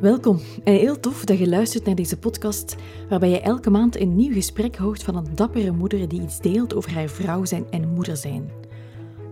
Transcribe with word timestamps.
Welkom 0.00 0.40
en 0.64 0.72
heel 0.74 1.00
tof 1.00 1.24
dat 1.24 1.38
je 1.38 1.48
luistert 1.48 1.84
naar 1.84 1.94
deze 1.94 2.18
podcast, 2.18 2.76
waarbij 3.08 3.28
je 3.28 3.40
elke 3.40 3.70
maand 3.70 4.00
een 4.00 4.16
nieuw 4.16 4.32
gesprek 4.32 4.76
hoort 4.76 5.02
van 5.02 5.16
een 5.16 5.34
dappere 5.34 5.70
moeder 5.70 6.08
die 6.08 6.22
iets 6.22 6.40
deelt 6.40 6.74
over 6.74 6.94
haar 6.94 7.08
vrouw 7.08 7.44
zijn 7.44 7.70
en 7.70 7.88
moeder 7.88 8.16
zijn. 8.16 8.50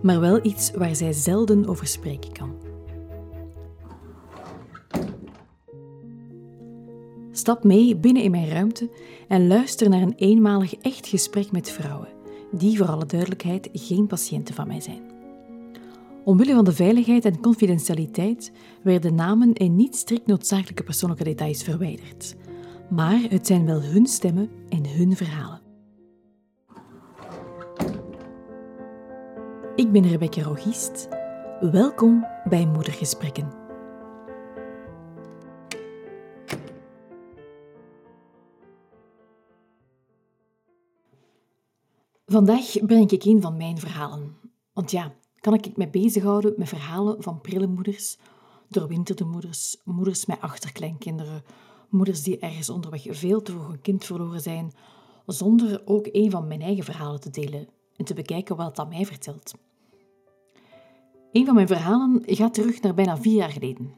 Maar 0.01 0.19
wel 0.19 0.45
iets 0.45 0.71
waar 0.71 0.95
zij 0.95 1.13
zelden 1.13 1.67
over 1.67 1.87
spreken 1.87 2.31
kan. 2.31 2.55
Stap 7.31 7.63
mee 7.63 7.95
binnen 7.95 8.23
in 8.23 8.31
mijn 8.31 8.49
ruimte 8.49 8.89
en 9.27 9.47
luister 9.47 9.89
naar 9.89 10.01
een 10.01 10.15
eenmalig 10.15 10.75
echt 10.75 11.07
gesprek 11.07 11.51
met 11.51 11.69
vrouwen, 11.69 12.09
die 12.51 12.77
voor 12.77 12.87
alle 12.87 13.05
duidelijkheid 13.05 13.69
geen 13.73 14.07
patiënten 14.07 14.55
van 14.55 14.67
mij 14.67 14.81
zijn. 14.81 15.16
Omwille 16.27 16.53
van 16.53 16.65
de 16.65 16.73
veiligheid 16.73 17.25
en 17.25 17.41
confidentialiteit 17.41 18.51
werden 18.83 19.15
namen 19.15 19.53
en 19.53 19.75
niet 19.75 19.95
strikt 19.95 20.27
noodzakelijke 20.27 20.83
persoonlijke 20.83 21.23
details 21.23 21.63
verwijderd. 21.63 22.35
Maar 22.89 23.19
het 23.29 23.47
zijn 23.47 23.65
wel 23.65 23.81
hun 23.81 24.05
stemmen 24.05 24.49
en 24.69 24.89
hun 24.89 25.15
verhalen. 25.15 25.61
Ik 29.75 29.91
ben 29.91 30.07
Rebecca 30.07 30.41
Rogist. 30.41 31.07
Welkom 31.59 32.25
bij 32.49 32.65
Moedergesprekken. 32.65 33.51
Vandaag 42.25 42.85
breng 42.85 43.11
ik 43.11 43.23
een 43.23 43.41
van 43.41 43.57
mijn 43.57 43.77
verhalen. 43.77 44.35
Want 44.73 44.91
ja, 44.91 45.13
kan 45.39 45.53
ik 45.53 45.77
me 45.77 45.87
bezighouden 45.87 46.53
met 46.57 46.69
verhalen 46.69 47.23
van 47.23 47.41
prille 47.41 47.67
moeders, 47.67 48.17
doorwinterde 48.67 49.25
moeders, 49.25 49.77
moeders 49.83 50.25
met 50.25 50.41
achterkleinkinderen, 50.41 51.43
moeders 51.89 52.23
die 52.23 52.39
ergens 52.39 52.69
onderweg 52.69 53.05
veel 53.09 53.41
te 53.41 53.51
vroeg 53.51 53.69
een 53.69 53.81
kind 53.81 54.05
verloren 54.05 54.41
zijn, 54.41 54.71
zonder 55.25 55.81
ook 55.85 56.07
een 56.11 56.31
van 56.31 56.47
mijn 56.47 56.61
eigen 56.61 56.83
verhalen 56.83 57.19
te 57.19 57.29
delen 57.29 57.67
en 57.95 58.05
te 58.05 58.13
bekijken 58.13 58.55
wat 58.55 58.75
dat 58.75 58.89
mij 58.89 59.05
vertelt. 59.05 59.53
Een 61.31 61.45
van 61.45 61.55
mijn 61.55 61.67
verhalen 61.67 62.21
gaat 62.25 62.53
terug 62.53 62.81
naar 62.81 62.93
bijna 62.93 63.17
vier 63.17 63.35
jaar 63.35 63.51
geleden. 63.51 63.93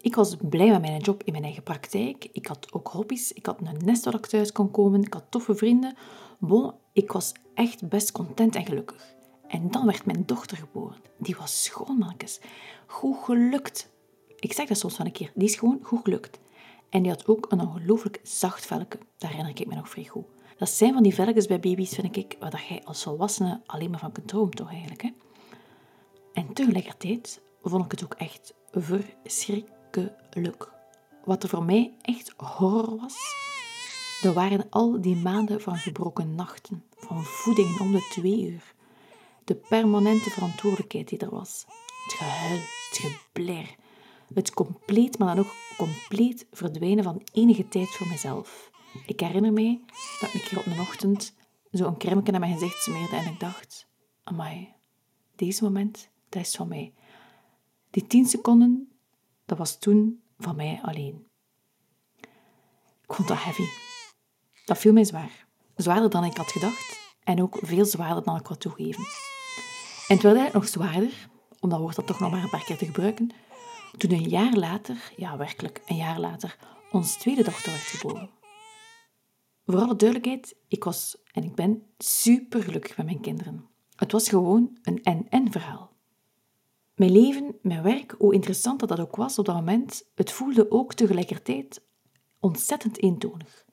Ik 0.00 0.14
was 0.14 0.36
blij 0.48 0.70
met 0.70 0.80
mijn 0.80 1.00
job 1.00 1.22
in 1.22 1.32
mijn 1.32 1.44
eigen 1.44 1.62
praktijk. 1.62 2.28
Ik 2.32 2.46
had 2.46 2.72
ook 2.72 2.88
hobby's. 2.88 3.32
Ik 3.32 3.46
had 3.46 3.60
een 3.60 3.84
nest 3.84 4.04
waar 4.04 4.14
ik 4.14 4.26
thuis 4.26 4.52
kon 4.52 4.70
komen. 4.70 5.02
Ik 5.02 5.12
had 5.12 5.24
toffe 5.30 5.54
vrienden. 5.54 5.96
Ik 6.92 7.12
was 7.12 7.32
echt 7.54 7.88
best 7.88 8.12
content 8.12 8.54
en 8.54 8.66
gelukkig. 8.66 9.16
En 9.48 9.70
dan 9.70 9.86
werd 9.86 10.06
mijn 10.06 10.26
dochter 10.26 10.56
geboren. 10.56 11.00
Die 11.18 11.36
was 11.36 11.64
schoon, 11.64 12.14
Goed 12.86 13.16
gelukt. 13.24 13.90
Ik 14.38 14.52
zeg 14.52 14.68
dat 14.68 14.78
soms 14.78 14.94
van 14.94 15.06
een 15.06 15.12
keer. 15.12 15.30
Die 15.34 15.48
is 15.48 15.56
gewoon 15.56 15.78
goed 15.82 16.00
gelukt. 16.02 16.38
En 16.90 17.02
die 17.02 17.10
had 17.10 17.26
ook 17.26 17.46
een 17.48 17.60
ongelooflijk 17.60 18.20
zacht 18.22 18.66
velken. 18.66 19.00
Daar 19.18 19.30
herinner 19.30 19.60
ik 19.60 19.66
me 19.66 19.74
nog 19.74 19.88
vrij 19.88 20.04
goed. 20.04 20.24
Dat 20.58 20.70
zijn 20.70 20.92
van 20.92 21.02
die 21.02 21.14
velkens 21.14 21.46
bij 21.46 21.60
baby's, 21.60 21.94
vind 21.94 22.16
ik, 22.16 22.36
waar 22.40 22.64
jij 22.68 22.82
als 22.84 23.02
volwassene 23.02 23.60
alleen 23.66 23.90
maar 23.90 24.00
van 24.00 24.12
kunt 24.12 24.28
dromen, 24.28 24.54
toch 24.54 24.70
eigenlijk. 24.70 25.02
Hè? 25.02 25.10
En 26.32 26.52
tegelijkertijd 26.52 27.40
vond 27.62 27.84
ik 27.84 27.90
het 27.90 28.04
ook 28.04 28.14
echt 28.14 28.54
verschrikkelijk. 28.70 30.70
Wat 31.24 31.42
er 31.42 31.48
voor 31.48 31.64
mij 31.64 31.96
echt 32.02 32.34
horror 32.36 32.96
was, 32.96 33.16
dat 34.22 34.34
waren 34.34 34.66
al 34.70 35.00
die 35.00 35.16
maanden 35.16 35.60
van 35.60 35.76
gebroken 35.76 36.34
nachten, 36.34 36.84
van 36.96 37.24
voedingen 37.24 37.80
om 37.80 37.92
de 37.92 38.06
twee 38.10 38.50
uur, 38.50 38.74
de 39.48 39.54
permanente 39.54 40.30
verantwoordelijkheid 40.30 41.08
die 41.08 41.18
er 41.18 41.30
was. 41.30 41.64
Het 42.04 42.12
gehuil, 42.12 42.60
het 42.88 42.98
gebler, 42.98 43.74
het 44.34 44.54
compleet, 44.54 45.18
maar 45.18 45.34
dan 45.34 45.44
ook 45.44 45.54
compleet 45.76 46.46
verdwijnen 46.50 47.04
van 47.04 47.22
enige 47.32 47.68
tijd 47.68 47.88
voor 47.88 48.06
mezelf. 48.06 48.70
Ik 49.06 49.20
herinner 49.20 49.52
mij 49.52 49.80
dat 50.20 50.34
ik 50.34 50.42
hier 50.42 50.58
op 50.58 50.66
een 50.66 50.80
ochtend 50.80 51.34
zo 51.72 51.86
een 51.86 51.98
crème 51.98 52.22
naar 52.22 52.40
mijn 52.40 52.52
gezicht 52.52 52.82
smeerde 52.82 53.16
en 53.16 53.32
ik 53.32 53.40
dacht, 53.40 53.86
amai, 54.24 54.74
deze 55.36 55.62
moment, 55.62 56.08
dat 56.28 56.42
is 56.42 56.56
van 56.56 56.68
mij. 56.68 56.92
Die 57.90 58.06
tien 58.06 58.26
seconden, 58.26 58.92
dat 59.46 59.58
was 59.58 59.78
toen 59.78 60.22
van 60.38 60.56
mij 60.56 60.80
alleen. 60.82 61.26
Ik 63.02 63.14
vond 63.14 63.28
dat 63.28 63.42
heavy. 63.42 63.66
Dat 64.64 64.78
viel 64.78 64.92
mij 64.92 65.04
zwaar. 65.04 65.46
Zwaarder 65.76 66.10
dan 66.10 66.24
ik 66.24 66.36
had 66.36 66.52
gedacht 66.52 66.98
en 67.24 67.42
ook 67.42 67.58
veel 67.62 67.84
zwaarder 67.84 68.22
dan 68.22 68.36
ik 68.36 68.46
had 68.46 68.60
toegeven. 68.60 69.04
En 70.08 70.14
het 70.14 70.22
werd 70.22 70.36
eigenlijk 70.36 70.54
nog 70.54 70.68
zwaarder, 70.68 71.28
om 71.60 71.68
dat 71.68 71.94
dat 71.94 72.06
toch 72.06 72.20
nog 72.20 72.30
maar 72.30 72.42
een 72.42 72.50
paar 72.50 72.64
keer 72.64 72.76
te 72.76 72.86
gebruiken, 72.86 73.30
toen 73.96 74.12
een 74.12 74.28
jaar 74.28 74.54
later, 74.54 75.12
ja 75.16 75.36
werkelijk 75.36 75.82
een 75.86 75.96
jaar 75.96 76.20
later, 76.20 76.56
ons 76.92 77.16
tweede 77.16 77.42
dochter 77.42 77.72
werd 77.72 77.82
geboren. 77.82 78.30
Voor 79.66 79.80
alle 79.80 79.96
duidelijkheid, 79.96 80.56
ik 80.68 80.84
was 80.84 81.16
en 81.32 81.44
ik 81.44 81.54
ben 81.54 81.82
super 81.98 82.62
gelukkig 82.62 82.96
met 82.96 83.06
mijn 83.06 83.20
kinderen. 83.20 83.68
Het 83.96 84.12
was 84.12 84.28
gewoon 84.28 84.78
een 84.82 85.02
en-en 85.02 85.52
verhaal. 85.52 85.92
Mijn 86.94 87.12
leven, 87.12 87.58
mijn 87.62 87.82
werk, 87.82 88.14
hoe 88.18 88.34
interessant 88.34 88.80
dat 88.80 88.88
dat 88.88 89.00
ook 89.00 89.16
was 89.16 89.38
op 89.38 89.44
dat 89.44 89.54
moment, 89.54 90.04
het 90.14 90.32
voelde 90.32 90.70
ook 90.70 90.94
tegelijkertijd 90.94 91.82
ontzettend 92.40 93.02
eentonig. 93.02 93.64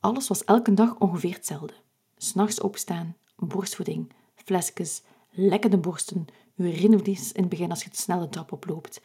Alles 0.00 0.28
was 0.28 0.44
elke 0.44 0.74
dag 0.74 0.98
ongeveer 0.98 1.34
hetzelfde. 1.34 1.74
S'nachts 2.16 2.60
opstaan, 2.60 3.16
borstvoeding, 3.36 4.12
flesjes, 4.34 5.02
lekkende 5.34 5.78
borsten, 5.78 6.26
urineverlies 6.56 7.32
in 7.32 7.40
het 7.40 7.50
begin 7.50 7.70
als 7.70 7.82
je 7.82 7.90
te 7.90 8.00
snel 8.00 8.20
de 8.20 8.28
trap 8.28 8.52
oploopt, 8.52 9.00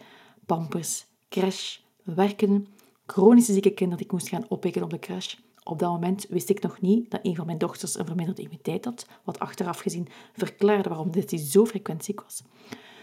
pampers, 0.46 1.06
crash, 1.30 1.78
werken, 2.04 2.68
chronische 3.06 3.54
zieke 3.54 3.70
kinderen 3.70 3.98
die 3.98 4.06
ik 4.06 4.12
moest 4.12 4.30
gaan 4.30 4.50
oppikken 4.50 4.84
op 4.84 4.90
de 4.90 5.00
crash. 5.00 5.36
Op 5.64 5.80
dat 5.80 5.92
moment 5.92 6.26
wist 6.30 6.50
ik 6.50 6.62
nog 6.62 6.82
niet 6.82 7.12
dat 7.12 7.20
een 7.24 7.36
van 7.36 7.46
mijn 7.46 7.58
dochters 7.58 7.98
een 7.98 8.06
verminderde 8.06 8.42
immuniteit 8.42 8.86
had, 8.86 9.08
wat 9.24 9.40
achteraf 9.40 9.80
gezien 9.80 10.08
verklaarde 10.34 10.90
waarom 10.90 11.12
dit 11.12 11.42
zo 11.42 11.66
frequent 11.66 12.04
ziek 12.04 12.22
was. 12.22 12.44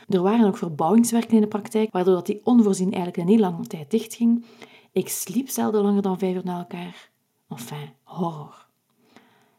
Er 0.08 0.22
waren 0.22 0.46
ook 0.46 0.56
verbouwingswerken 0.56 1.34
in 1.34 1.40
de 1.40 1.46
praktijk, 1.46 1.92
waardoor 1.92 2.14
dat 2.14 2.26
die 2.26 2.40
onvoorzien 2.44 2.92
eigenlijk 2.92 3.16
een 3.16 3.28
heel 3.28 3.38
lange 3.38 3.66
tijd 3.66 3.90
dichtging. 3.90 4.44
Ik 4.92 5.08
sliep 5.08 5.48
zelden 5.48 5.82
langer 5.82 6.02
dan 6.02 6.18
vijf 6.18 6.34
uur 6.34 6.44
na 6.44 6.58
elkaar. 6.58 7.10
Enfin, 7.48 7.92
horror. 8.02 8.66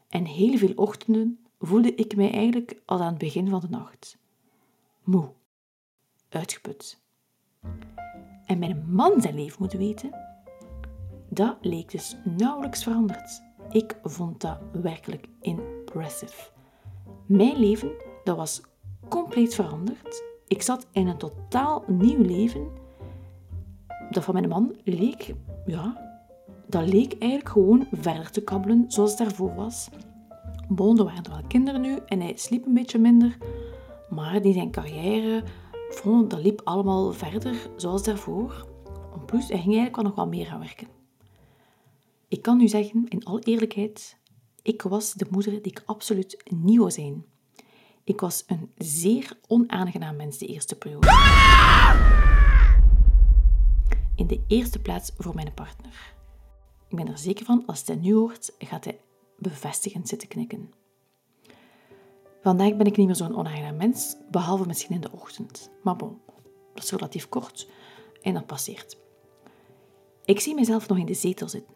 En 0.10 0.26
heel 0.26 0.58
veel 0.58 0.72
ochtenden 0.76 1.40
voelde 1.60 1.96
ik 1.96 2.16
mij 2.16 2.32
eigenlijk 2.32 2.82
al 2.86 3.02
aan 3.02 3.08
het 3.08 3.18
begin 3.18 3.50
van 3.50 3.60
de 3.60 3.70
nacht. 3.70 4.18
Moe. 5.04 5.30
Uitgeput. 6.30 7.02
En 8.46 8.60
mijn 8.60 8.84
man 8.88 9.22
zijn 9.22 9.36
leven 9.36 9.58
moeten 9.60 9.80
weten, 9.80 10.12
dat 11.30 11.58
leek 11.62 11.92
dus 11.92 12.18
nauwelijks 12.24 12.84
veranderd. 12.84 13.42
Ik 13.70 13.98
vond 14.04 14.42
dat 14.42 14.60
werkelijk 14.72 15.28
impressive. 15.42 16.50
Mijn 17.26 17.58
leven, 17.58 17.92
dat 18.24 18.38
was 18.38 18.62
compleet 19.08 19.56
veranderd. 19.56 20.24
Ik 20.48 20.62
zat 20.62 20.88
in 20.92 21.08
een 21.08 21.18
totaal 21.18 21.84
nieuw 21.88 22.22
leven. 22.22 22.68
Dat 24.10 24.24
van 24.24 24.34
mijn 24.34 24.50
man 24.50 24.76
leek, 24.84 25.34
ja, 25.66 26.08
dat 26.68 26.88
leek 26.90 27.16
eigenlijk 27.20 27.50
gewoon 27.50 27.88
verder 27.92 28.32
te 28.32 28.42
kabbelen 28.42 28.86
zoals 28.88 29.10
het 29.10 29.20
daarvoor 29.20 29.56
was. 29.56 29.90
Bon, 30.70 30.98
er 30.98 31.04
waren 31.04 31.24
er 31.24 31.32
wel 31.32 31.44
kinderen 31.48 31.82
nu 31.82 31.98
en 32.06 32.22
hij 32.22 32.34
sliep 32.36 32.66
een 32.66 32.74
beetje 32.74 33.00
minder. 33.00 33.38
Maar 34.10 34.42
die 34.42 34.54
zijn 34.54 34.72
carrière, 34.72 35.44
bon, 36.04 36.28
dat 36.28 36.40
liep 36.40 36.62
allemaal 36.64 37.14
verder 37.14 37.70
zoals 37.76 38.04
daarvoor. 38.04 38.68
En 39.14 39.26
plus, 39.26 39.48
hij 39.48 39.58
ging 39.58 39.76
eigenlijk 39.76 39.96
wel 39.96 40.06
nog 40.06 40.16
wel 40.16 40.28
meer 40.28 40.46
gaan 40.46 40.60
werken. 40.60 40.88
Ik 42.28 42.42
kan 42.42 42.58
nu 42.58 42.68
zeggen, 42.68 43.06
in 43.08 43.26
alle 43.26 43.40
eerlijkheid, 43.40 44.18
ik 44.62 44.82
was 44.82 45.14
de 45.14 45.28
moeder 45.30 45.52
die 45.52 45.72
ik 45.72 45.84
absoluut 45.86 46.44
niet 46.50 46.78
wou 46.78 46.92
zijn. 46.92 47.26
Ik 48.04 48.20
was 48.20 48.44
een 48.48 48.72
zeer 48.78 49.38
onaangenaam 49.48 50.16
mens 50.16 50.38
de 50.38 50.46
eerste 50.46 50.76
periode. 50.76 51.08
In 54.16 54.28
de 54.28 54.44
eerste 54.48 54.80
plaats 54.80 55.12
voor 55.18 55.36
mijn 55.36 55.54
partner. 55.54 56.16
Ik 56.88 56.96
ben 56.96 57.08
er 57.08 57.18
zeker 57.18 57.46
van, 57.46 57.64
als 57.66 57.84
hij 57.86 57.96
nu 57.96 58.14
hoort, 58.14 58.54
gaat 58.58 58.86
hij 58.86 59.00
bevestigend 59.38 60.08
zitten 60.08 60.28
knikken. 60.28 60.72
Vandaag 62.42 62.76
ben 62.76 62.86
ik 62.86 62.98
niet 62.98 63.06
meer 63.06 63.16
zo'n 63.16 63.36
onaangenaam 63.36 63.76
mens, 63.76 64.16
behalve 64.32 64.66
misschien 64.66 64.96
in 64.96 65.02
de 65.02 65.12
ochtend. 65.12 65.70
Maar 65.84 65.96
bon, 65.96 66.20
dat 66.74 66.84
is 66.84 66.92
relatief 66.92 67.30
kort 67.30 67.70
en 68.22 68.34
dat 68.34 68.46
passeert. 68.46 68.98
Ik 70.26 70.40
zie 70.40 70.56
mezelf 70.56 70.88
nog 70.88 70.98
in 70.98 71.06
de 71.06 71.14
zetel 71.14 71.50
zitten, 71.50 71.74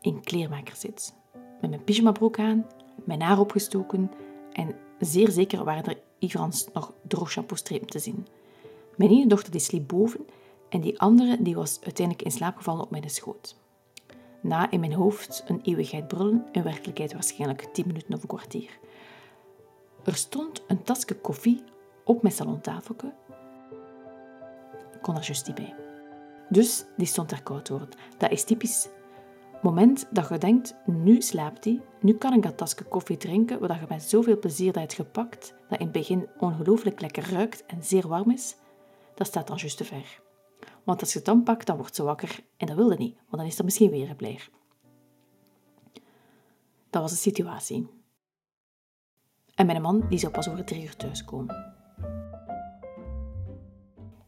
in 0.00 0.20
kleermakerzit, 0.20 1.14
met 1.60 1.70
mijn 1.70 1.84
pyjamabroek 1.84 2.38
aan, 2.38 2.66
mijn 3.04 3.22
haar 3.22 3.38
opgestoken 3.38 4.10
en 4.52 4.76
zeer 4.98 5.30
zeker 5.30 5.64
waren 5.64 5.84
er 5.84 6.00
Ivrans 6.18 6.66
nog 6.72 6.94
droogshampoo-strepen 7.08 7.86
te 7.86 7.98
zien. 7.98 8.26
Mijn 8.96 9.10
ene 9.10 9.26
dochter 9.26 9.52
die 9.52 9.60
sliep 9.60 9.88
boven 9.88 10.26
en 10.68 10.80
die 10.80 11.00
andere 11.00 11.42
die 11.42 11.54
was 11.54 11.78
uiteindelijk 11.82 12.26
in 12.26 12.32
slaap 12.32 12.56
gevallen 12.56 12.82
op 12.82 12.90
mijn 12.90 13.10
schoot. 13.10 13.56
Na 14.44 14.70
in 14.70 14.80
mijn 14.80 14.92
hoofd 14.92 15.44
een 15.46 15.60
eeuwigheid 15.62 16.08
brullen, 16.08 16.46
in 16.52 16.62
werkelijkheid 16.62 17.12
waarschijnlijk 17.12 17.62
tien 17.72 17.86
minuten 17.86 18.14
of 18.14 18.22
een 18.22 18.28
kwartier. 18.28 18.78
Er 20.04 20.14
stond 20.14 20.62
een 20.66 20.82
tasje 20.82 21.14
koffie 21.14 21.62
op 22.04 22.22
mijn 22.22 22.34
salontafeltje. 22.34 23.12
Ik 24.92 25.02
kon 25.02 25.16
er 25.16 25.24
juist 25.24 25.46
niet 25.46 25.56
bij. 25.56 25.74
Dus 26.48 26.84
die 26.96 27.06
stond 27.06 27.30
er 27.30 27.42
koud 27.42 27.66
door. 27.66 27.88
Dat 28.18 28.30
is 28.30 28.44
typisch. 28.44 28.88
moment 29.62 30.06
dat 30.10 30.28
je 30.28 30.38
denkt, 30.38 30.74
nu 30.86 31.22
slaapt 31.22 31.64
hij, 31.64 31.80
nu 32.00 32.14
kan 32.14 32.32
ik 32.32 32.42
dat 32.42 32.56
tasje 32.56 32.84
koffie 32.84 33.16
drinken, 33.16 33.60
wat 33.60 33.70
je 33.70 33.86
met 33.88 34.02
zoveel 34.02 34.38
plezier 34.38 34.72
dat 34.72 34.82
hebt 34.82 34.94
gepakt, 34.94 35.54
dat 35.68 35.78
in 35.78 35.84
het 35.84 35.94
begin 35.94 36.28
ongelooflijk 36.38 37.00
lekker 37.00 37.30
ruikt 37.30 37.66
en 37.66 37.82
zeer 37.82 38.08
warm 38.08 38.30
is, 38.30 38.56
dat 39.14 39.26
staat 39.26 39.46
dan 39.46 39.56
juist 39.56 39.76
te 39.76 39.84
ver. 39.84 40.22
Want 40.84 41.00
als 41.00 41.12
je 41.12 41.16
het 41.18 41.26
dan 41.26 41.42
pakt, 41.42 41.66
dan 41.66 41.76
wordt 41.76 41.94
ze 41.94 42.02
wakker 42.02 42.44
en 42.56 42.66
dat 42.66 42.76
wilde 42.76 42.96
niet, 42.96 43.14
want 43.16 43.36
dan 43.36 43.46
is 43.46 43.58
er 43.58 43.64
misschien 43.64 43.90
weer 43.90 44.10
een. 44.10 44.38
Dat 46.90 47.02
was 47.02 47.10
de 47.10 47.16
situatie. 47.16 47.88
En 49.54 49.66
mijn 49.66 49.82
man 49.82 50.08
die 50.08 50.18
zou 50.18 50.32
pas 50.32 50.48
over 50.48 50.64
drie 50.64 50.82
uur 50.82 50.96
thuiskomen. 50.96 51.74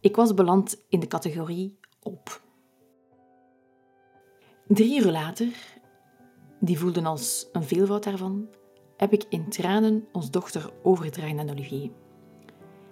Ik 0.01 0.17
was 0.17 0.35
beland 0.35 0.85
in 0.89 1.01
de 1.01 1.07
categorie 1.07 1.79
op. 2.03 2.43
Drie 4.67 5.03
uur 5.05 5.11
later, 5.11 5.79
die 6.61 6.79
voelden 6.79 7.07
als 7.07 7.49
een 7.53 7.65
veelvoud 7.65 8.05
daarvan, 8.05 8.49
heb 8.97 9.13
ik 9.13 9.25
in 9.29 9.49
tranen 9.49 10.09
ons 10.13 10.31
dochter 10.31 10.73
overgedragen 10.83 11.39
aan 11.39 11.51
Olivier. 11.51 11.91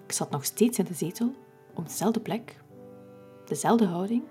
Ik 0.05 0.13
zat 0.13 0.31
nog 0.31 0.45
steeds 0.45 0.79
in 0.79 0.85
de 0.85 0.95
zetel, 0.95 1.35
op 1.75 1.87
dezelfde 1.87 2.21
plek, 2.21 2.64
dezelfde 3.45 3.87
houding. 3.87 4.23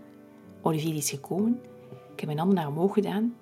Olivier 0.62 0.96
is 0.96 1.10
gekomen, 1.10 1.62
ik 2.12 2.20
heb 2.20 2.26
mijn 2.26 2.38
handen 2.38 2.56
naar 2.58 2.68
omhoog 2.68 2.94
gedaan, 2.94 3.36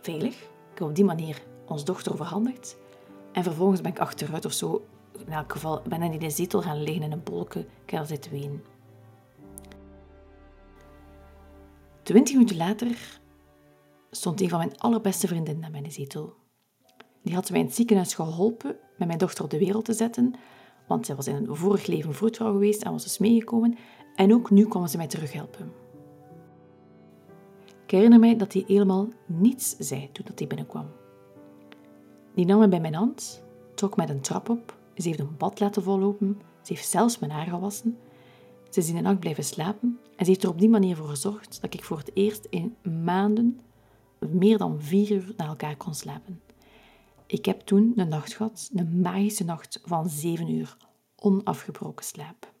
veilig. 0.00 0.42
Ik 0.42 0.78
heb 0.80 0.88
op 0.88 0.94
die 0.94 1.04
manier 1.04 1.42
ons 1.66 1.84
dochter 1.84 2.12
overhandigd. 2.12 2.76
En 3.32 3.42
vervolgens 3.42 3.80
ben 3.80 3.90
ik 3.90 3.98
achteruit 3.98 4.44
of 4.44 4.52
zo, 4.52 4.84
in 5.26 5.32
elk 5.32 5.52
geval, 5.52 5.82
ben 5.88 6.02
ik 6.02 6.12
in 6.12 6.18
de 6.18 6.30
zetel 6.30 6.62
gaan 6.62 6.82
liggen 6.82 7.02
in 7.02 7.12
een 7.12 7.22
bolken, 7.22 7.66
ik 7.84 7.90
heb 7.90 8.24
ween. 8.30 8.62
Twintig 12.02 12.34
minuten 12.34 12.56
later 12.56 13.20
stond 14.10 14.40
een 14.40 14.48
van 14.48 14.58
mijn 14.58 14.78
allerbeste 14.78 15.26
vriendinnen 15.26 15.62
naar 15.62 15.70
mijn 15.70 15.92
zetel. 15.92 16.34
Die 17.22 17.34
had 17.34 17.50
mij 17.50 17.60
in 17.60 17.66
het 17.66 17.74
ziekenhuis 17.74 18.14
geholpen 18.14 18.76
met 18.96 19.06
mijn 19.06 19.18
dochter 19.18 19.44
op 19.44 19.50
de 19.50 19.58
wereld 19.58 19.84
te 19.84 19.92
zetten, 19.92 20.34
want 20.88 21.06
zij 21.06 21.14
was 21.14 21.26
in 21.26 21.34
een 21.34 21.56
vorig 21.56 21.86
leven 21.86 22.14
vroedvrouw 22.14 22.52
geweest 22.52 22.82
en 22.82 22.92
was 22.92 23.02
dus 23.02 23.18
meegekomen. 23.18 23.76
En 24.14 24.34
ook 24.34 24.50
nu 24.50 24.66
kwam 24.66 24.86
ze 24.86 24.96
mij 24.96 25.06
terughelpen. 25.06 25.72
Ik 27.84 27.90
herinner 27.90 28.18
mij 28.18 28.36
dat 28.36 28.52
hij 28.52 28.64
helemaal 28.66 29.08
niets 29.26 29.76
zei 29.78 30.12
toen 30.12 30.26
hij 30.34 30.46
binnenkwam. 30.46 30.86
Die 32.34 32.46
nam 32.46 32.58
me 32.58 32.68
bij 32.68 32.80
mijn 32.80 32.94
hand, 32.94 33.42
trok 33.74 33.96
mij 33.96 34.08
een 34.08 34.20
trap 34.20 34.48
op, 34.48 34.78
ze 34.96 35.08
heeft 35.08 35.20
een 35.20 35.36
bad 35.36 35.60
laten 35.60 35.82
vollopen, 35.82 36.40
ze 36.62 36.72
heeft 36.72 36.88
zelfs 36.88 37.18
mijn 37.18 37.32
haar 37.32 37.46
gewassen. 37.46 37.98
Ze 38.70 38.80
is 38.80 38.88
in 38.88 38.94
de 38.94 39.00
nacht 39.00 39.20
blijven 39.20 39.44
slapen 39.44 39.98
en 40.16 40.24
ze 40.24 40.30
heeft 40.30 40.42
er 40.42 40.48
op 40.48 40.58
die 40.58 40.68
manier 40.68 40.96
voor 40.96 41.08
gezorgd 41.08 41.60
dat 41.60 41.74
ik 41.74 41.84
voor 41.84 41.98
het 41.98 42.10
eerst 42.14 42.46
in 42.50 42.76
maanden 43.04 43.60
meer 44.18 44.58
dan 44.58 44.80
vier 44.80 45.10
uur 45.10 45.32
na 45.36 45.46
elkaar 45.46 45.76
kon 45.76 45.94
slapen. 45.94 46.40
Ik 47.26 47.44
heb 47.44 47.60
toen 47.60 47.92
een 47.96 48.08
nacht 48.08 48.34
gehad, 48.34 48.70
een 48.74 49.00
magische 49.00 49.44
nacht 49.44 49.80
van 49.84 50.08
zeven 50.08 50.48
uur, 50.50 50.76
onafgebroken 51.16 52.04
slaap. 52.04 52.53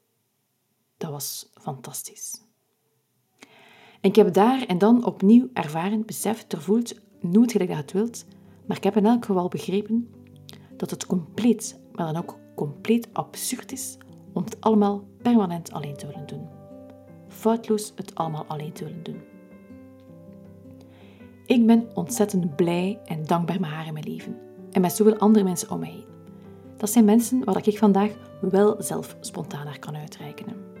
Was 1.14 1.50
fantastisch. 1.54 2.42
Ik 4.00 4.16
heb 4.16 4.32
daar 4.32 4.66
en 4.66 4.78
dan 4.78 5.04
opnieuw 5.04 5.48
ervaren, 5.52 6.06
beseft, 6.06 6.52
ervoeld, 6.52 6.94
noem 7.20 7.42
het 7.42 7.52
gelijk 7.52 7.70
dat 7.70 7.78
het 7.78 7.92
wilt, 7.92 8.24
maar 8.66 8.76
ik 8.76 8.84
heb 8.84 8.96
in 8.96 9.06
elk 9.06 9.24
geval 9.24 9.48
begrepen 9.48 10.10
dat 10.76 10.90
het 10.90 11.06
compleet, 11.06 11.80
maar 11.92 12.12
dan 12.12 12.22
ook 12.22 12.38
compleet 12.54 13.08
absurd 13.12 13.72
is 13.72 13.96
om 14.32 14.44
het 14.44 14.60
allemaal 14.60 15.04
permanent 15.22 15.72
alleen 15.72 15.96
te 15.96 16.06
willen 16.06 16.26
doen. 16.26 16.48
Foutloos 17.28 17.92
het 17.94 18.14
allemaal 18.14 18.44
alleen 18.46 18.72
te 18.72 18.84
willen 18.84 19.02
doen. 19.02 19.20
Ik 21.46 21.66
ben 21.66 21.96
ontzettend 21.96 22.56
blij 22.56 23.00
en 23.04 23.24
dankbaar 23.24 23.60
met 23.60 23.70
haar 23.70 23.86
in 23.86 23.92
mijn 23.92 24.08
leven 24.08 24.38
en 24.70 24.80
met 24.80 24.92
zoveel 24.92 25.18
andere 25.18 25.44
mensen 25.44 25.70
om 25.70 25.78
mij 25.78 25.90
heen. 25.90 26.06
Dat 26.76 26.90
zijn 26.90 27.04
mensen 27.04 27.44
waar 27.44 27.66
ik 27.66 27.78
vandaag 27.78 28.10
wel 28.40 28.82
zelf 28.82 29.16
spontaan 29.20 29.64
naar 29.64 29.78
kan 29.78 29.96
uitreiken. 29.96 30.72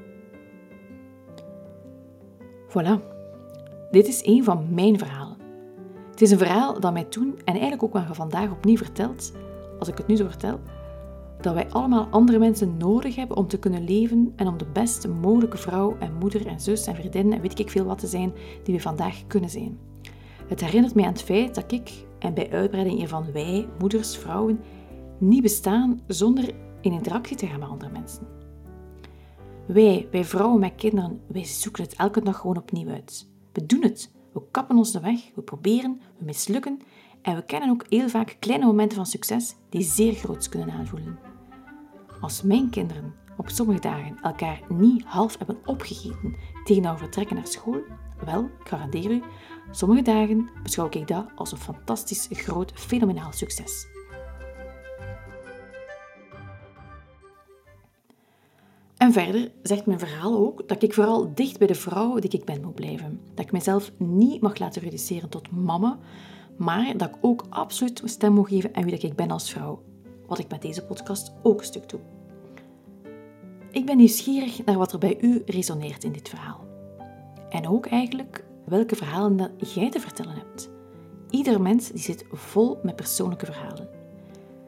Voilà, 2.78 3.00
dit 3.90 4.08
is 4.08 4.26
een 4.26 4.44
van 4.44 4.66
mijn 4.70 4.98
verhalen. 4.98 5.36
Het 6.10 6.22
is 6.22 6.30
een 6.30 6.38
verhaal 6.38 6.80
dat 6.80 6.92
mij 6.92 7.04
toen 7.04 7.38
en 7.38 7.52
eigenlijk 7.52 7.82
ook 7.82 7.92
wel 7.92 8.14
vandaag 8.14 8.50
opnieuw 8.50 8.76
vertelt, 8.76 9.32
als 9.78 9.88
ik 9.88 9.98
het 9.98 10.06
nu 10.06 10.16
zo 10.16 10.28
vertel, 10.28 10.60
dat 11.40 11.54
wij 11.54 11.70
allemaal 11.70 12.08
andere 12.10 12.38
mensen 12.38 12.76
nodig 12.76 13.16
hebben 13.16 13.36
om 13.36 13.46
te 13.46 13.58
kunnen 13.58 13.84
leven 13.84 14.32
en 14.36 14.46
om 14.46 14.58
de 14.58 14.66
beste 14.72 15.08
mogelijke 15.08 15.56
vrouw 15.56 15.96
en 15.98 16.14
moeder 16.14 16.46
en 16.46 16.60
zus 16.60 16.86
en 16.86 16.94
vriendin 16.94 17.32
en 17.32 17.40
weet 17.40 17.58
ik 17.58 17.70
veel 17.70 17.84
wat 17.84 17.98
te 17.98 18.06
zijn 18.06 18.32
die 18.64 18.74
we 18.74 18.80
vandaag 18.80 19.26
kunnen 19.26 19.50
zijn. 19.50 19.78
Het 20.48 20.60
herinnert 20.60 20.94
mij 20.94 21.04
aan 21.04 21.12
het 21.12 21.22
feit 21.22 21.54
dat 21.54 21.72
ik, 21.72 21.90
en 22.18 22.34
bij 22.34 22.50
uitbreiding 22.50 22.98
hiervan 22.98 23.32
wij, 23.32 23.68
moeders, 23.78 24.16
vrouwen, 24.16 24.60
niet 25.18 25.42
bestaan 25.42 26.00
zonder 26.06 26.54
in 26.80 26.92
interactie 26.92 27.36
te 27.36 27.46
gaan 27.46 27.60
met 27.60 27.68
andere 27.68 27.92
mensen. 27.92 28.43
Wij, 29.66 30.08
wij 30.10 30.24
vrouwen 30.24 30.60
met 30.60 30.74
kinderen, 30.74 31.20
wij 31.26 31.44
zoeken 31.44 31.82
het 31.82 31.94
elke 31.94 32.22
dag 32.22 32.36
gewoon 32.36 32.56
opnieuw 32.56 32.88
uit. 32.88 33.28
We 33.52 33.66
doen 33.66 33.82
het. 33.82 34.12
We 34.32 34.42
kappen 34.50 34.76
ons 34.76 34.92
de 34.92 35.00
weg, 35.00 35.20
we 35.34 35.42
proberen, 35.42 36.00
we 36.18 36.24
mislukken 36.24 36.78
en 37.22 37.36
we 37.36 37.44
kennen 37.44 37.70
ook 37.70 37.84
heel 37.88 38.08
vaak 38.08 38.36
kleine 38.38 38.64
momenten 38.64 38.96
van 38.96 39.06
succes 39.06 39.54
die 39.68 39.82
zeer 39.82 40.14
groots 40.14 40.48
kunnen 40.48 40.70
aanvoelen. 40.70 41.18
Als 42.20 42.42
mijn 42.42 42.70
kinderen 42.70 43.14
op 43.36 43.48
sommige 43.48 43.80
dagen 43.80 44.18
elkaar 44.22 44.60
niet 44.68 45.04
half 45.04 45.38
hebben 45.38 45.58
opgegeten 45.64 46.36
tegenover 46.64 46.98
vertrekken 46.98 47.36
naar 47.36 47.46
school, 47.46 47.82
wel, 48.24 48.44
ik 48.44 48.68
garandeer 48.68 49.10
u, 49.10 49.22
sommige 49.70 50.02
dagen 50.02 50.50
beschouw 50.62 50.86
ik 50.90 51.08
dat 51.08 51.26
als 51.34 51.52
een 51.52 51.58
fantastisch 51.58 52.28
groot, 52.30 52.72
fenomenaal 52.74 53.32
succes. 53.32 53.93
En 59.04 59.12
verder 59.12 59.50
zegt 59.62 59.86
mijn 59.86 59.98
verhaal 59.98 60.36
ook 60.36 60.68
dat 60.68 60.82
ik 60.82 60.94
vooral 60.94 61.34
dicht 61.34 61.58
bij 61.58 61.66
de 61.66 61.74
vrouw 61.74 62.18
die 62.18 62.30
ik 62.30 62.44
ben 62.44 62.60
moet 62.62 62.74
blijven. 62.74 63.20
Dat 63.34 63.44
ik 63.44 63.52
mezelf 63.52 63.92
niet 63.96 64.40
mag 64.40 64.58
laten 64.58 64.82
reduceren 64.82 65.28
tot 65.28 65.50
mama, 65.50 65.98
maar 66.56 66.96
dat 66.96 67.08
ik 67.08 67.14
ook 67.20 67.44
absoluut 67.48 68.02
stem 68.04 68.32
moet 68.32 68.48
geven 68.48 68.74
aan 68.74 68.82
wie 68.82 68.92
dat 68.92 69.02
ik 69.02 69.16
ben 69.16 69.30
als 69.30 69.50
vrouw. 69.50 69.82
Wat 70.26 70.38
ik 70.38 70.50
met 70.50 70.62
deze 70.62 70.84
podcast 70.84 71.32
ook 71.42 71.58
een 71.58 71.66
stuk 71.66 71.88
doe. 71.88 72.00
Ik 73.70 73.86
ben 73.86 73.96
nieuwsgierig 73.96 74.64
naar 74.64 74.78
wat 74.78 74.92
er 74.92 74.98
bij 74.98 75.18
u 75.20 75.42
resoneert 75.46 76.04
in 76.04 76.12
dit 76.12 76.28
verhaal. 76.28 76.64
En 77.50 77.68
ook 77.68 77.86
eigenlijk 77.86 78.44
welke 78.64 78.96
verhalen 78.96 79.36
dat 79.36 79.72
jij 79.74 79.90
te 79.90 80.00
vertellen 80.00 80.34
hebt. 80.34 80.70
Ieder 81.30 81.60
mens 81.60 81.90
die 81.90 82.02
zit 82.02 82.24
vol 82.32 82.78
met 82.82 82.96
persoonlijke 82.96 83.46
verhalen. 83.46 84.03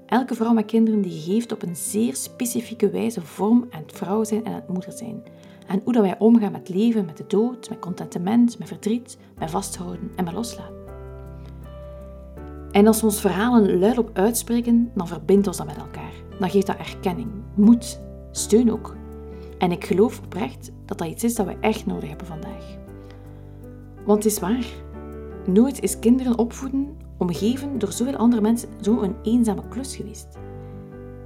Elke 0.06 0.34
vrouw 0.34 0.52
met 0.52 0.64
kinderen 0.64 1.00
die 1.00 1.20
geeft 1.20 1.52
op 1.52 1.62
een 1.62 1.76
zeer 1.76 2.16
specifieke 2.16 2.90
wijze 2.90 3.20
vorm 3.20 3.66
aan 3.70 3.82
het 3.82 3.92
vrouw 3.92 4.24
zijn 4.24 4.44
en 4.44 4.52
aan 4.52 4.58
het 4.58 4.68
moeder 4.68 4.92
zijn. 4.92 5.22
En 5.66 5.80
hoe 5.84 5.92
dat 5.92 6.02
wij 6.02 6.18
omgaan 6.18 6.52
met 6.52 6.68
leven, 6.68 7.04
met 7.04 7.16
de 7.16 7.24
dood, 7.26 7.68
met 7.68 7.78
contentement, 7.78 8.58
met 8.58 8.68
verdriet, 8.68 9.18
met 9.38 9.50
vasthouden 9.50 10.10
en 10.16 10.24
met 10.24 10.34
loslaten. 10.34 10.74
En 12.70 12.86
als 12.86 13.00
we 13.00 13.06
ons 13.06 13.20
verhalen 13.20 13.78
luidop 13.78 14.10
uitspreken, 14.12 14.90
dan 14.94 15.08
verbindt 15.08 15.46
ons 15.46 15.56
dat 15.56 15.66
met 15.66 15.76
elkaar. 15.76 16.12
Dan 16.38 16.50
geeft 16.50 16.66
dat 16.66 16.76
erkenning, 16.76 17.28
moed, 17.54 18.00
steun 18.30 18.72
ook. 18.72 18.96
En 19.58 19.72
ik 19.72 19.84
geloof 19.84 20.20
oprecht 20.24 20.70
dat 20.84 20.98
dat 20.98 21.08
iets 21.08 21.24
is 21.24 21.34
dat 21.34 21.46
we 21.46 21.56
echt 21.60 21.86
nodig 21.86 22.08
hebben 22.08 22.26
vandaag. 22.26 22.76
Want 24.04 24.24
het 24.24 24.32
is 24.32 24.38
waar, 24.38 24.66
nooit 25.46 25.82
is 25.82 25.98
kinderen 25.98 26.38
opvoeden 26.38 26.96
omgeven 27.18 27.78
door 27.78 27.92
zoveel 27.92 28.16
andere 28.16 28.42
mensen, 28.42 28.68
zo 28.80 29.00
een 29.02 29.16
eenzame 29.22 29.68
klus 29.68 29.96
geweest. 29.96 30.26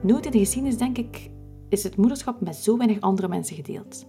Nooit 0.03 0.25
in 0.25 0.31
de 0.31 0.39
geschiedenis, 0.39 0.79
denk 0.79 0.99
ik, 0.99 1.31
is 1.69 1.83
het 1.83 1.97
moederschap 1.97 2.41
met 2.41 2.57
zo 2.57 2.77
weinig 2.77 3.01
andere 3.01 3.29
mensen 3.29 3.57
gedeeld. 3.57 4.07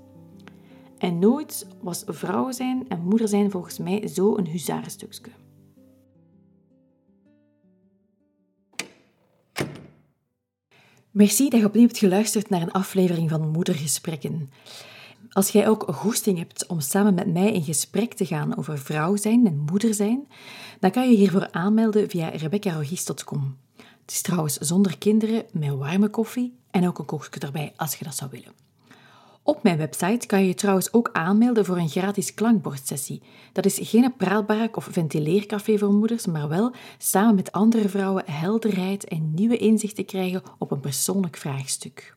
En 0.98 1.20
nooit 1.20 1.68
was 1.82 2.04
vrouw 2.06 2.52
zijn 2.52 2.86
en 2.88 3.04
moeder 3.04 3.28
zijn 3.28 3.52
volgens 3.52 3.78
mij 3.78 4.08
zo 4.08 4.38
een 4.38 4.48
huzarenstukje. 4.48 5.32
Merci 11.12 11.50
dat 11.50 11.60
je 11.60 11.66
opnieuw 11.66 11.86
hebt 11.86 11.98
geluisterd 11.98 12.50
naar 12.50 12.62
een 12.62 12.72
aflevering 12.72 13.30
van 13.30 13.50
Moedergesprekken. 13.50 14.50
Als 15.34 15.50
jij 15.50 15.68
ook 15.68 15.86
goesting 15.94 16.38
hebt 16.38 16.68
om 16.68 16.80
samen 16.80 17.14
met 17.14 17.34
mij 17.34 17.52
in 17.52 17.64
gesprek 17.64 18.14
te 18.14 18.26
gaan 18.26 18.58
over 18.58 18.78
vrouw 18.78 19.16
zijn 19.16 19.46
en 19.48 19.66
moeder 19.70 19.94
zijn, 19.94 20.28
dan 20.80 20.92
kan 20.92 21.10
je 21.10 21.18
hiervoor 21.18 21.52
aanmelden 21.52 22.10
via 22.10 22.30
rebeccarogis.com. 22.30 23.58
Het 23.76 24.12
is 24.12 24.22
trouwens 24.22 24.58
zonder 24.58 24.98
kinderen, 24.98 25.46
met 25.52 25.70
warme 25.70 26.10
koffie 26.10 26.54
en 26.72 26.88
ook 26.88 27.00
een 27.00 27.06
koekje 27.06 27.40
erbij 27.40 27.74
als 27.76 27.96
je 27.96 28.04
dat 28.04 28.16
zou 28.16 28.30
willen. 28.32 28.54
Op 29.44 29.64
mijn 29.64 29.78
website 29.78 30.28
kan 30.28 30.42
je 30.42 30.48
je 30.48 30.54
trouwens 30.54 30.94
ook 30.94 31.10
aanmelden 31.14 31.66
voor 31.66 31.78
een 31.78 31.90
gratis 31.90 32.34
klankbordsessie. 32.34 33.22
Dat 33.52 33.66
is 33.66 33.80
geen 33.82 34.16
praalbarak 34.18 34.78
of 34.78 34.88
ventileercafé 34.92 35.78
voor 35.78 35.94
moeders, 35.94 36.26
maar 36.26 36.48
wel 36.48 36.74
samen 36.98 37.36
met 37.36 37.52
andere 37.52 37.90
vrouwen 37.90 38.24
helderheid 38.26 39.04
en 39.04 39.34
nieuwe 39.34 39.58
inzichten 39.58 40.06
krijgen 40.06 40.44
op 40.58 40.72
een 40.72 40.80
persoonlijk 40.80 41.38
vraagstuk. 41.38 42.16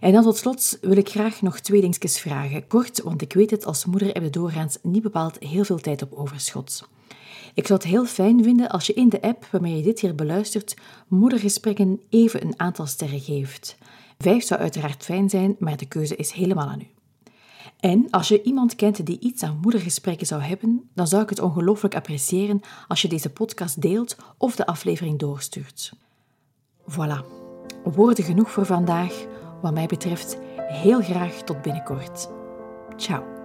En 0.00 0.12
dan 0.12 0.22
tot 0.22 0.36
slot 0.36 0.78
wil 0.80 0.96
ik 0.96 1.08
graag 1.08 1.42
nog 1.42 1.60
twee 1.60 1.80
dingetjes 1.80 2.20
vragen. 2.20 2.66
Kort, 2.66 3.02
want 3.02 3.22
ik 3.22 3.32
weet 3.32 3.50
het, 3.50 3.64
als 3.64 3.84
moeder 3.84 4.08
heb 4.12 4.22
je 4.22 4.30
doorgaans 4.30 4.78
niet 4.82 5.02
bepaald 5.02 5.38
heel 5.38 5.64
veel 5.64 5.78
tijd 5.78 6.02
op 6.02 6.12
overschot. 6.12 6.88
Ik 7.54 7.66
zou 7.66 7.78
het 7.78 7.88
heel 7.88 8.04
fijn 8.04 8.42
vinden 8.42 8.68
als 8.68 8.86
je 8.86 8.92
in 8.92 9.08
de 9.08 9.22
app 9.22 9.46
waarmee 9.50 9.76
je 9.76 9.82
dit 9.82 10.00
hier 10.00 10.14
beluistert, 10.14 10.76
moedergesprekken 11.08 12.00
even 12.08 12.42
een 12.42 12.54
aantal 12.56 12.86
sterren 12.86 13.20
geeft. 13.20 13.76
Vijf 14.18 14.44
zou 14.44 14.60
uiteraard 14.60 15.04
fijn 15.04 15.30
zijn, 15.30 15.56
maar 15.58 15.76
de 15.76 15.86
keuze 15.86 16.16
is 16.16 16.30
helemaal 16.30 16.68
aan 16.68 16.80
u. 16.80 16.86
En 17.80 18.10
als 18.10 18.28
je 18.28 18.42
iemand 18.42 18.74
kent 18.74 19.06
die 19.06 19.20
iets 19.20 19.42
aan 19.42 19.58
moedergesprekken 19.62 20.26
zou 20.26 20.42
hebben, 20.42 20.90
dan 20.94 21.06
zou 21.06 21.22
ik 21.22 21.28
het 21.28 21.40
ongelooflijk 21.40 21.94
appreciëren 21.94 22.60
als 22.88 23.02
je 23.02 23.08
deze 23.08 23.30
podcast 23.30 23.80
deelt 23.80 24.16
of 24.36 24.56
de 24.56 24.66
aflevering 24.66 25.18
doorstuurt. 25.18 25.92
Voilà, 26.90 27.24
woorden 27.84 28.24
genoeg 28.24 28.50
voor 28.50 28.66
vandaag. 28.66 29.26
Wat 29.60 29.72
mij 29.72 29.86
betreft, 29.86 30.38
heel 30.56 31.00
graag 31.00 31.32
tot 31.42 31.62
binnenkort. 31.62 32.28
Ciao. 32.96 33.37